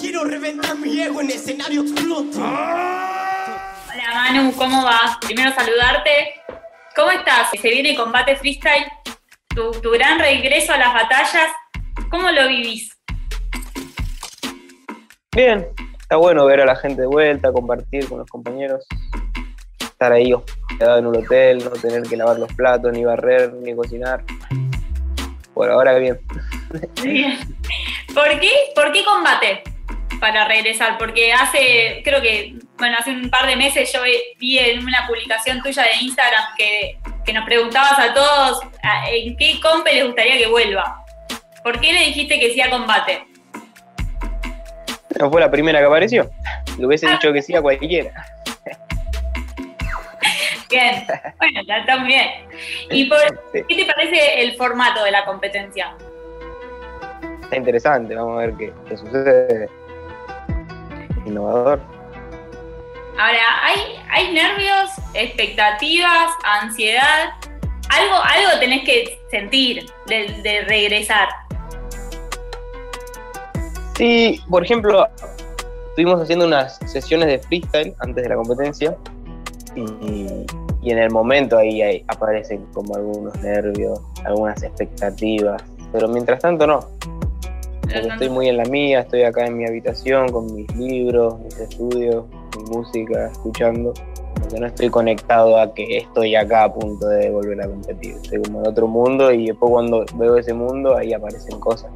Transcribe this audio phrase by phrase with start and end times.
[0.00, 2.38] quiero reventar mi ego en escenario exploto.
[2.38, 3.04] Hola
[4.14, 5.18] Manu, ¿cómo vas?
[5.20, 6.34] Primero saludarte.
[6.96, 7.50] ¿Cómo estás?
[7.50, 8.86] Se viene combate freestyle,
[9.54, 11.52] tu, tu gran regreso a las batallas.
[12.10, 12.96] ¿Cómo lo vivís?
[15.36, 15.66] Bien,
[16.00, 18.84] está bueno ver a la gente de vuelta, compartir con los compañeros,
[19.80, 23.74] estar ahí hospedado en un hotel, no tener que lavar los platos, ni barrer, ni
[23.76, 24.24] cocinar.
[25.54, 26.18] Por ahora bien.
[27.02, 27.38] Bien.
[28.14, 28.50] ¿Por qué?
[28.74, 29.62] ¿Por qué combate
[30.20, 30.98] para regresar?
[30.98, 34.00] Porque hace, creo que, bueno, hace un par de meses yo
[34.38, 38.60] vi en una publicación tuya de Instagram que, que nos preguntabas a todos
[39.10, 41.04] en qué compe les gustaría que vuelva.
[41.64, 43.24] ¿Por qué le dijiste que sí a combate?
[45.18, 46.30] No fue la primera que apareció.
[46.78, 48.12] Le hubiese dicho que sí a cualquiera.
[50.70, 51.04] Bien,
[51.38, 52.28] bueno, ya está muy bien.
[52.90, 53.18] ¿Y por,
[53.52, 55.96] Sí, qué te parece el formato de la competencia?
[57.50, 59.68] está interesante, vamos a ver qué, qué sucede.
[61.30, 61.80] Innovador.
[63.18, 63.78] Ahora, ¿hay,
[64.10, 67.30] ¿hay nervios, expectativas, ansiedad?
[67.90, 71.28] Algo, algo tenés que sentir de, de regresar.
[73.96, 75.06] Sí, por ejemplo,
[75.90, 78.96] estuvimos haciendo unas sesiones de freestyle antes de la competencia
[79.74, 80.46] y,
[80.82, 85.62] y en el momento ahí, ahí aparecen como algunos nervios, algunas expectativas,
[85.92, 86.80] pero mientras tanto no.
[87.92, 91.58] Porque estoy muy en la mía, estoy acá en mi habitación con mis libros, mis
[91.58, 92.24] estudios,
[92.56, 93.92] mi música, escuchando.
[94.34, 98.14] Porque no estoy conectado a que estoy acá a punto de volver a competir.
[98.22, 101.90] Estoy como en otro mundo y después cuando veo ese mundo ahí aparecen cosas.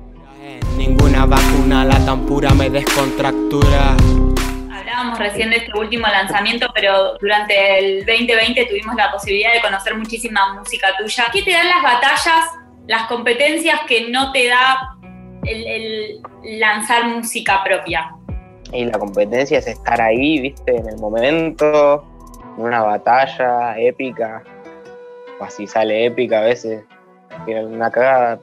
[0.77, 3.97] Ninguna vacuna, la tan pura me descontractura.
[4.73, 9.97] Hablábamos recién de este último lanzamiento, pero durante el 2020 tuvimos la posibilidad de conocer
[9.97, 11.27] muchísima música tuya.
[11.33, 12.51] ¿Qué te dan las batallas,
[12.87, 14.94] las competencias que no te da
[15.47, 16.21] el,
[16.59, 18.15] lanzar música propia?
[18.73, 22.05] Y la competencia es estar ahí, viste, en el momento,
[22.57, 24.43] en una batalla épica.
[25.41, 26.85] O así sale épica a veces,
[27.45, 28.39] tiene una cagada,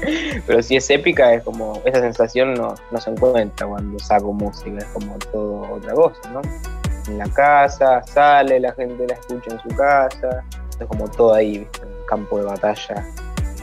[0.46, 4.78] pero, si es épica es como, esa sensación no, no se encuentra cuando saco música,
[4.78, 6.40] es como todo otra cosa, ¿no?
[7.08, 10.44] En la casa, sale, la gente la escucha en su casa,
[10.78, 13.06] es como todo ahí, viste, campo de batalla.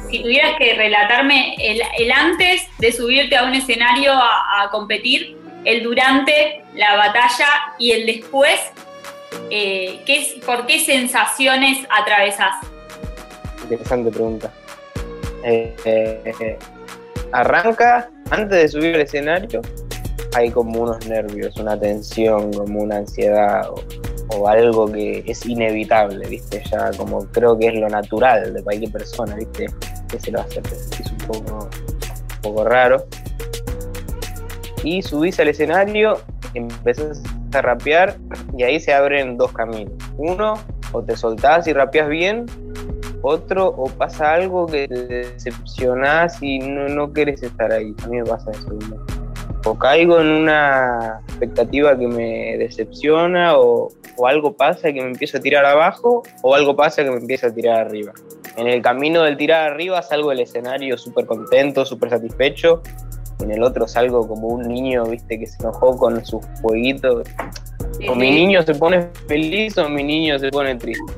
[0.10, 5.84] Si tuvieras que relatarme el, el antes de subirte a un escenario a, competir, el
[5.84, 7.48] durante la batalla
[7.78, 8.58] y el después,
[9.50, 12.56] eh, ¿qué ¿por qué sensaciones atravesás?
[13.64, 14.52] Interesante pregunta.
[15.44, 16.58] Eh, eh,
[17.34, 19.62] arranca, antes de subir al escenario,
[20.36, 23.70] hay como unos nervios, una tensión, como una ansiedad
[24.30, 26.64] o algo que es inevitable, ¿viste?
[26.72, 29.68] Ya como creo que es lo natural de cualquier persona, ¿viste?
[30.10, 33.06] Que se lo hace, es un poco, un poco raro.
[34.84, 36.20] Y subís al escenario,
[36.54, 37.22] empezás
[37.54, 38.18] a rapear
[38.58, 39.94] y ahí se abren dos caminos.
[40.18, 40.56] Uno,
[40.92, 42.46] o te soltás y rapeas bien,
[43.22, 47.94] otro o pasa algo que te decepcionás y no, no querés estar ahí.
[48.04, 48.70] A mí me pasa eso.
[49.66, 55.38] O caigo en una expectativa que me decepciona o, o algo pasa que me empiezo
[55.38, 58.14] a tirar abajo o algo pasa que me empieza a tirar arriba.
[58.58, 62.82] En el camino del tirar arriba salgo del escenario súper contento, súper satisfecho.
[63.40, 67.28] En el otro salgo como un niño, viste, que se enojó con sus jueguitos.
[68.10, 71.14] O mi niño se pone feliz o mi niño se pone triste.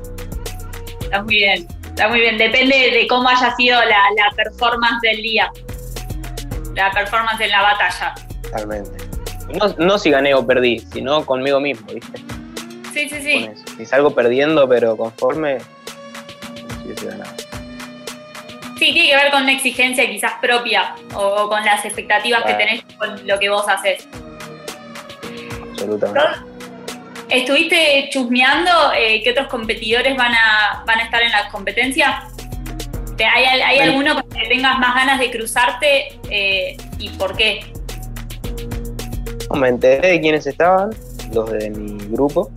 [1.00, 2.36] Está muy bien, está muy bien.
[2.36, 5.50] Depende de cómo haya sido la, la performance del día.
[6.74, 8.14] La performance en la batalla.
[8.42, 8.90] Totalmente.
[9.58, 12.18] No, no si gané o perdí, sino conmigo mismo, ¿viste?
[12.92, 13.48] Sí, sí, sí.
[13.78, 15.58] Si salgo perdiendo, pero conforme,
[18.78, 22.54] Sí, tiene que ver con una exigencia quizás propia o, o con las expectativas que
[22.54, 24.06] tenés con lo que vos haces.
[25.72, 26.30] Absolutamente.
[27.28, 32.24] ¿Estuviste chusmeando eh, qué otros competidores van a, van a estar en la competencia?
[33.16, 33.82] ¿Te- ¿Hay, hay Sí.
[33.82, 37.60] alguno con el que tengas más ganas de cruzarte eh, y por qué?
[39.50, 40.90] No, Me enteré de quiénes estaban,
[41.32, 42.50] los de mi grupo,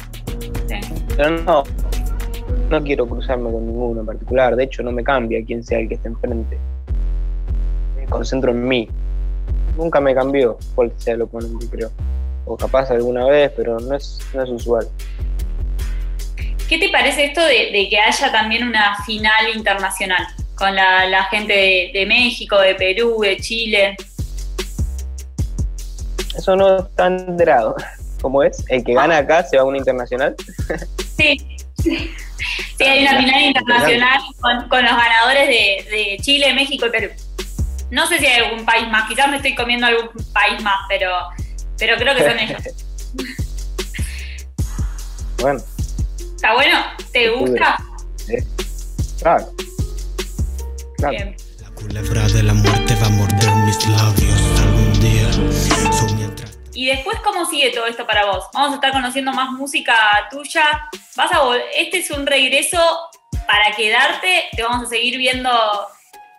[0.67, 0.75] Sí.
[1.17, 1.63] pero no,
[2.69, 4.55] no quiero cruzarme con ninguno en particular.
[4.55, 6.57] De hecho, no me cambia quién sea el que esté enfrente.
[7.95, 8.89] Me concentro en mí.
[9.77, 11.91] Nunca me cambió cuál sea el oponente, creo.
[12.45, 14.87] O capaz alguna vez, pero no es, no es usual.
[16.67, 20.25] ¿Qué te parece esto de, de que haya también una final internacional
[20.55, 23.95] con la, la gente de, de México, de Perú, de Chile?
[26.35, 27.75] Eso no está enterado.
[28.21, 28.63] ¿Cómo es?
[28.69, 30.35] ¿El que gana acá se va a una internacional?
[31.15, 31.37] Sí,
[32.83, 37.09] sí, hay una final internacional con, con los ganadores de, de Chile, México y Perú.
[37.91, 41.11] No sé si hay algún país más, quizás me estoy comiendo algún país más, pero,
[41.77, 42.61] pero creo que son ellos.
[45.39, 45.61] bueno.
[46.35, 46.77] ¿Está bueno?
[47.11, 47.77] ¿Te gusta?
[48.17, 48.35] Sí.
[49.19, 49.45] Claro.
[50.97, 51.15] claro.
[51.15, 51.35] Bien.
[51.61, 53.09] La culebra de la muerte va
[57.63, 58.45] sigue todo esto para vos?
[58.53, 59.95] Vamos a estar conociendo más música
[60.29, 60.89] tuya.
[61.15, 61.39] Vas a
[61.77, 62.77] este es un regreso
[63.47, 64.45] para quedarte.
[64.55, 65.49] Te vamos a seguir viendo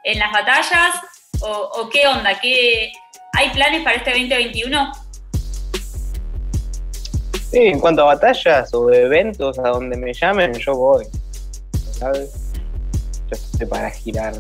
[0.05, 0.95] en las batallas.
[1.41, 2.39] ¿O, qué onda?
[2.41, 2.93] ¿Qué,
[3.35, 4.93] ¿Hay planes para este 2021?
[7.51, 11.07] Sí, en cuanto a batallas o eventos a donde me llamen, yo voy.
[11.99, 12.31] ¿Sabes?
[13.31, 14.35] Yo estoy para girar,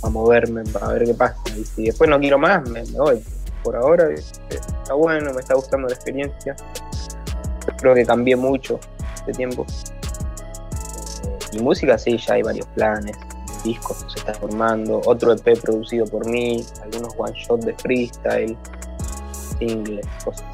[0.00, 1.36] para moverme, para ver qué pasa.
[1.56, 3.22] Y si después no quiero más, me voy.
[3.66, 6.54] Por ahora eh, está bueno, me está gustando la experiencia.
[7.78, 8.78] Creo que cambié mucho
[9.16, 9.66] este tiempo.
[11.50, 13.16] Y música sí, ya hay varios planes.
[13.64, 18.56] Discos se está formando, otro EP producido por mí, algunos one shot de freestyle,
[19.58, 20.44] singles, cosas,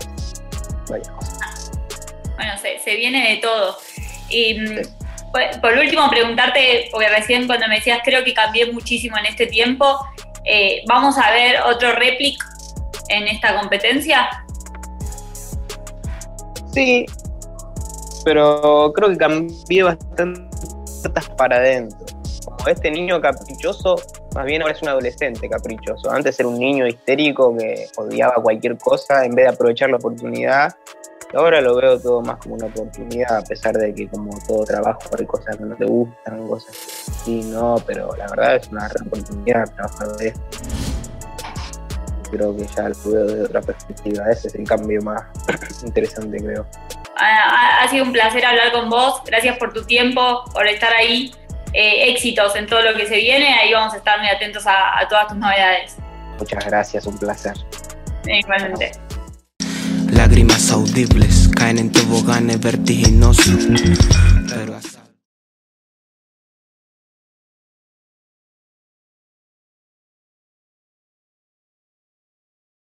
[0.88, 1.70] varias cosas.
[2.36, 3.76] Bueno, se, se viene de todo.
[4.30, 9.18] Y mm, por, por último, preguntarte, porque recién cuando me decías, creo que cambié muchísimo
[9.18, 9.98] en este tiempo,
[10.46, 12.42] eh, ¿vamos a ver otro réplic
[13.12, 14.28] en esta competencia?
[16.72, 17.06] Sí,
[18.24, 20.52] pero creo que cambié bastante
[21.36, 21.98] para adentro.
[22.44, 23.96] Como este niño caprichoso,
[24.34, 26.10] más bien ahora es un adolescente caprichoso.
[26.10, 30.74] Antes era un niño histérico que odiaba cualquier cosa en vez de aprovechar la oportunidad.
[31.34, 35.00] Ahora lo veo todo más como una oportunidad, a pesar de que como todo trabajo
[35.18, 36.76] hay cosas que no te gustan, cosas
[37.24, 40.40] sí, no, pero la verdad es una gran oportunidad trabajar de esto.
[42.32, 44.25] Creo que ya lo veo de otra perspectiva.
[44.31, 45.23] Ese es el cambio más
[45.84, 46.67] interesante, creo.
[47.17, 49.23] Ha, sido un placer hablar con vos.
[49.26, 51.32] Gracias por tu tiempo, por estar ahí.
[51.75, 53.55] Eh, éxitos en todo lo que se viene.
[53.55, 55.96] Ahí vamos a estar muy atentos a, a todas tus novedades.
[56.38, 57.55] Muchas gracias, un placer.
[58.26, 58.93] Igualmente.
[60.11, 63.69] Lágrimas audibles caen en toboganes vertiginosos.